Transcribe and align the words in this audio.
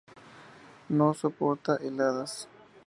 No 0.89 1.13
soporta 1.13 1.75
heladas. 1.77 2.49